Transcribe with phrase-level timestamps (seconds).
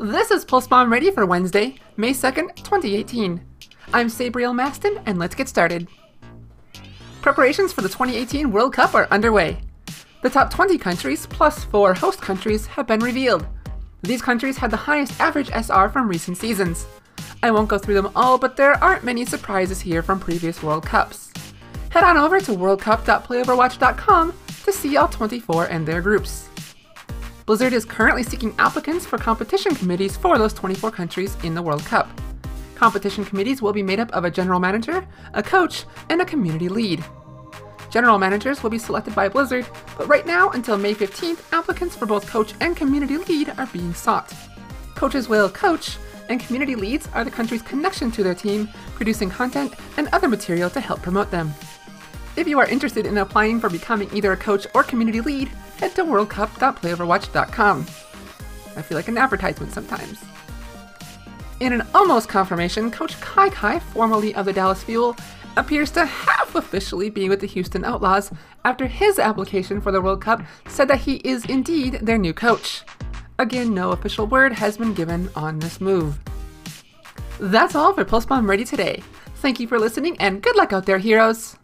[0.00, 3.38] This is Pulse Bomb ready for Wednesday, May 2nd, 2018.
[3.92, 5.88] I'm Sabriel Maston, and let's get started.
[7.20, 9.60] Preparations for the 2018 World Cup are underway.
[10.22, 13.46] The top 20 countries, plus four host countries, have been revealed.
[14.00, 16.86] These countries had the highest average SR from recent seasons.
[17.42, 20.86] I won't go through them all, but there aren't many surprises here from previous World
[20.86, 21.30] Cups.
[21.90, 24.32] Head on over to worldcup.playoverwatch.com
[24.64, 26.48] to see all 24 and their groups.
[27.50, 31.84] Blizzard is currently seeking applicants for competition committees for those 24 countries in the World
[31.84, 32.08] Cup.
[32.76, 35.04] Competition committees will be made up of a general manager,
[35.34, 37.04] a coach, and a community lead.
[37.90, 39.66] General managers will be selected by Blizzard,
[39.98, 43.94] but right now, until May 15th, applicants for both coach and community lead are being
[43.94, 44.32] sought.
[44.94, 49.74] Coaches will coach, and community leads are the country's connection to their team, producing content
[49.96, 51.52] and other material to help promote them.
[52.36, 55.94] If you are interested in applying for becoming either a coach or community lead, head
[55.96, 57.86] to worldcup.playoverwatch.com.
[58.76, 60.22] I feel like an advertisement sometimes.
[61.58, 65.16] In an almost confirmation, Coach Kai Kai, formerly of the Dallas Fuel,
[65.56, 68.30] appears to half officially be with the Houston Outlaws
[68.64, 72.82] after his application for the World Cup said that he is indeed their new coach.
[73.38, 76.18] Again, no official word has been given on this move.
[77.38, 79.02] That's all for Pulse Bomb Ready today.
[79.36, 81.56] Thank you for listening and good luck out there, heroes!